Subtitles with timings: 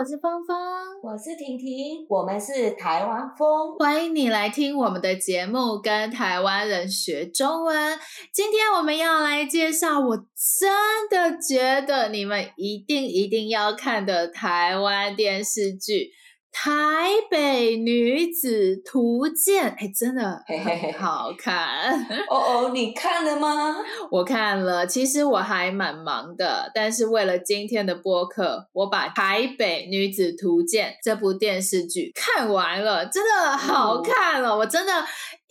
[0.00, 0.56] 我是芳芳，
[1.02, 7.98] 我是婷婷，我们是台湾风，欢迎你来听我们的节目，跟台湾人学中文。
[8.32, 16.08] 今天我们要来介绍，我真的觉得你们一定一定要看的台湾电视剧。
[16.52, 21.92] 台北女子图鉴，哎，真的很好看。
[22.28, 23.76] 哦哦，你看了吗？
[24.10, 34.92] 我看了，其实我还蛮忙的，但是为了今天的播客，我把《台北女子图鉴》这部电视剧看完了，真的好看了，哦、我真的。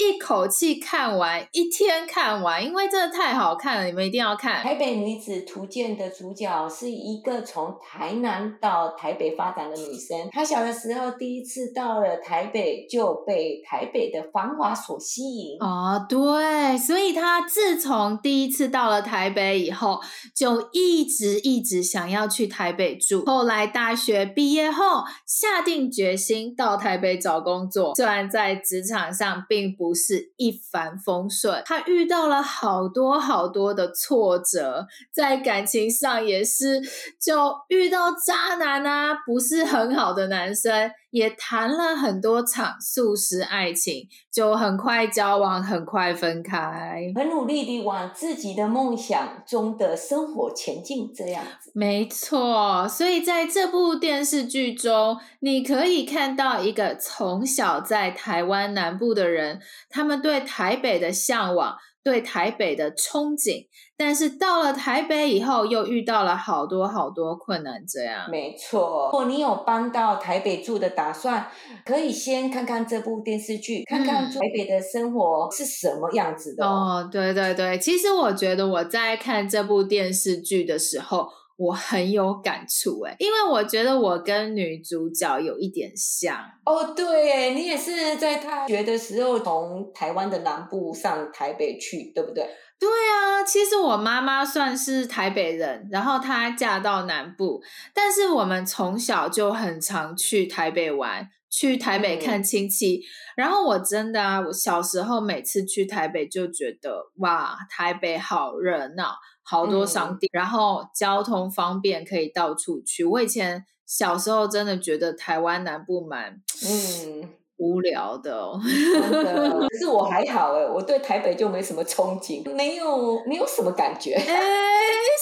[0.00, 4.62] 一口气看完，一天看完，因为真的太好看了，你们一定要看。
[4.62, 15.56] 台北女子图鉴的主角是一个从台南到台北发展的女生，她小的时候第一次到了台北，就被台北的繁华所吸引。
[15.60, 20.00] 哦，对，所以他自从第一次到了台北以后，
[20.34, 23.24] 就一直一直想要去台北住。
[23.24, 29.68] 后来大学毕业后，下定决心到台北找工作，虽然在职场上并。
[29.78, 36.80] 不是一帆风顺，他遇到了好多好多的挫折，在感情上也是，
[37.20, 40.72] 就遇到渣男啊，不是很好的男生，
[41.10, 51.70] 也谈了很多场素食爱情，就很快交往，很快分开，很努力地往自己的梦想中的生活前进，这样子。
[51.74, 59.60] 没错，所以在这部电视剧中，你可以看到一个从小在台湾南部的人。
[59.90, 61.76] 他们对台北的向往，
[62.08, 67.84] 对台北的憧憬，但是到了台北以后，又遇到了好多好多困难。
[67.86, 69.10] 这样，没错。
[69.12, 71.50] 如果你有搬到台北住的打算，
[71.84, 76.64] 可以先看看这部电视剧，看看台北的生活是什么样子的。
[76.66, 81.28] 哦，对对对，其实我觉得我在看这部电视剧的时候。
[81.58, 86.94] 我很有感触哎，因为我觉得我跟女主角有一点像哦。
[86.94, 92.48] 对，你也是在大学的时候从台湾的南部上台北去，对不对？
[92.78, 97.60] 对啊，其实我妈妈算是台北人，然后她嫁到南部，
[97.92, 102.96] 但是我们从小就很常去台北玩，去台北看亲戚。
[102.96, 103.02] 嗯、
[103.36, 109.14] 然后我真的啊，我小时候每次去台北就觉得哇，台北好热闹。
[109.50, 113.02] 好多商店，嗯、然后交通方便，可以到处去。
[113.02, 124.12] 我以前小时候真的觉得台湾南部蛮嗯无聊的，哦，可是 我还好诶，我对台北就没什么憧憬，没有没有什么感觉。
[124.12, 124.36] 哎，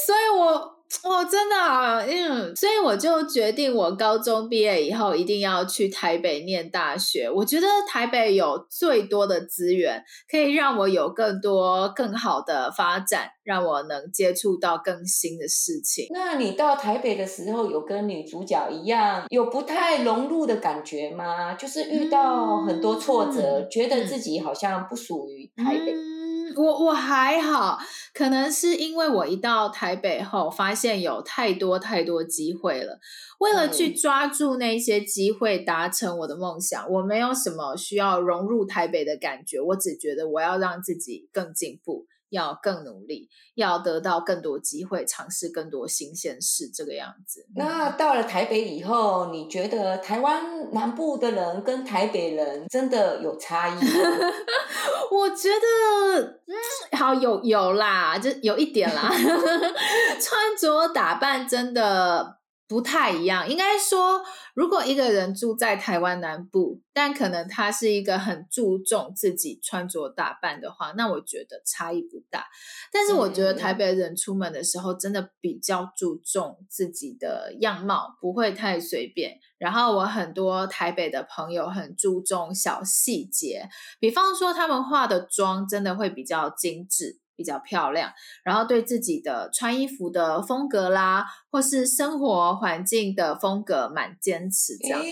[0.04, 0.75] 所以我。
[1.02, 7.28] 哦，真的啊，嗯，所以我就决定，我高中毕业以后一定要去台北念大学。
[7.30, 16.06] 我觉得台北有最多的资源，可以让我有更多更好的发展，让我能接触到更新的事情。
[16.10, 21.54] 那你到台北的时候，有跟女主角一样，有不太融入的感觉吗？
[21.54, 25.92] 就是遇到很多挫折，嗯、觉得自己好像不属于台北。
[25.92, 26.15] 嗯
[26.56, 27.78] 我我还好，
[28.14, 32.98] 可能是因为我一到台北后，发现有太多太多机会了。
[33.38, 39.60] 为了去抓住那些机会，达成我的梦想，嗯、我没有什么需要融入台北的感觉。
[39.60, 42.06] 我只觉得我要让自己更进步。
[42.30, 47.46] 要更努力，要得到更多机会，尝试更多新鲜事，这个样子。
[47.54, 53.80] 那到了台北以后，你觉得台湾南部的人跟台北人真的有差异吗？
[55.10, 59.10] 我觉得，嗯，好有有啦，就有一点啦，
[60.20, 62.38] 穿着打扮真的。
[62.68, 64.20] 不太一样，应该说，
[64.54, 72.46] 如果一个人住在台湾南部，但可能他是一个很注重自己穿着打扮的话，那我觉得差异不大。
[72.90, 79.38] 但是我觉得台北人出门的时候真的比较注重自己的样貌，不会太随便。
[79.58, 83.68] 然后我很多台北的朋友很注重小细节，
[84.00, 87.20] 比方说他们化的妆真的会比较精致。
[87.36, 88.10] 比较漂亮，
[88.42, 95.06] 然后对自己的穿衣服的风格啦，或是生活环境的风格蛮坚持这样子。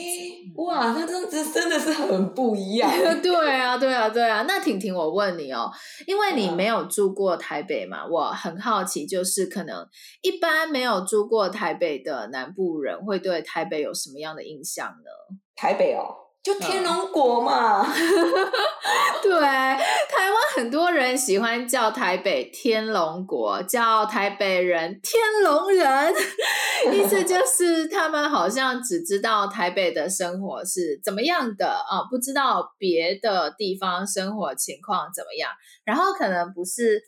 [0.56, 2.90] 哇，那这样子真的是很不一样。
[3.22, 4.44] 对啊，对啊，对啊。
[4.48, 5.70] 那婷婷，我问你哦，
[6.06, 9.86] 因为你没有住过台北嘛，我很好奇，就是可能
[10.22, 15.36] 一般没有住过台北的南部人会对台北有什么样的印象呢？
[15.54, 16.23] 台北哦。
[16.44, 17.82] 就天龙国嘛。
[19.22, 26.14] 对，台湾很多人喜欢叫台北天龙国，叫台北人天龙人，
[26.92, 35.50] 意思就是他们好像只知道台北的生活是怎么样的啊，不知道别的地方生活情况怎么样，
[35.86, 37.00] 然后可能不是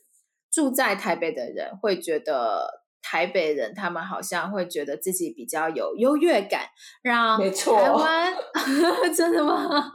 [0.51, 2.86] 住在台北的人会觉得。
[3.09, 6.63] 台北人他们好像会觉得自己比较有优越感，
[7.03, 8.35] 让台湾
[9.15, 9.93] 真的吗？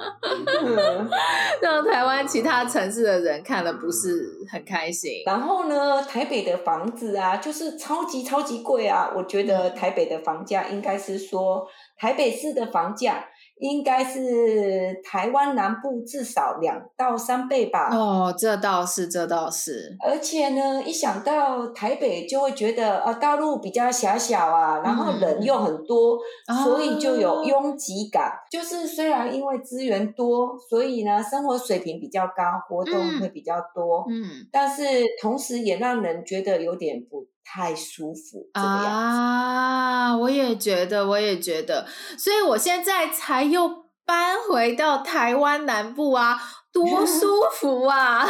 [1.62, 5.24] 让台湾其他城市的人看了不是很开心。
[5.26, 9.12] 然后呢，台北的房子啊，就是超级超级贵啊！
[9.14, 11.68] 我觉得台北的房价应该是说
[11.98, 13.26] 台北市的房价。
[13.62, 17.96] 应该是台湾南部至少两到三倍吧。
[17.96, 19.96] 哦，这倒是，这倒是。
[20.04, 26.18] 而且呢，一想到台北，就会觉得啊，大陆比较狭小啊，然后人又很多，
[26.48, 28.30] 嗯、所以就有拥挤感。
[28.30, 34.04] 哦、就是虽然因为资源多，所以呢，生活水平比较高，活动会比较多。
[34.10, 34.48] 嗯。
[34.52, 34.84] 但是
[35.22, 37.28] 同时也让人觉得有点不。
[37.44, 40.16] 太舒服啊！
[40.18, 41.86] 我也觉得，我也觉得，
[42.18, 46.40] 所以我现在才又搬回到台湾南部啊，
[46.72, 48.28] 多舒 服啊！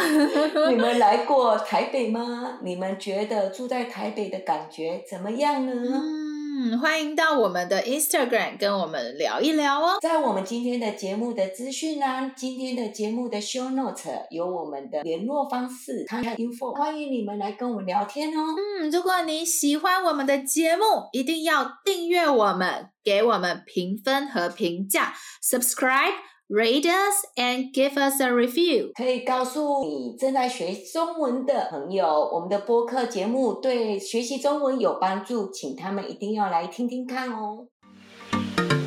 [0.68, 2.58] 你 们来过台北吗？
[2.62, 5.72] 你们觉得住在台北的感觉怎么样呢？
[5.74, 6.21] 嗯
[6.54, 9.96] 嗯，欢迎到我们的 Instagram 跟我们聊一聊哦。
[10.02, 18.54] 在我们今天的节目的资讯啦，今天的节目的 show note 有我们的联络方式，看看 info，欢迎你们来跟我们聊天哦。
[18.82, 20.82] 嗯，如果你喜欢我们的节目，
[21.12, 26.12] 一定要订阅我们，给我们评分和评价，subscribe。
[26.48, 28.92] Rate us and give us a review。
[28.94, 37.68] 可以告诉你正在学中文的朋友，我们的播客节目对学习中文有帮助，请他们一定要来听听看哦。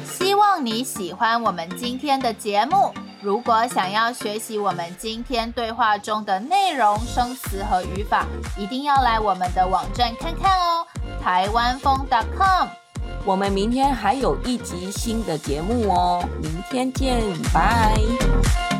[0.05, 2.91] 希望你喜欢我们今天的节目。
[3.21, 8.27] 如果想要学习我们今天对话中的内容、生词和语法，
[8.59, 10.85] 一定要来我们的网站看看哦，
[11.19, 12.05] 台湾风
[12.37, 12.67] .com。
[13.25, 18.74] 我们明天还有一集新的节目哦，明天见，拜。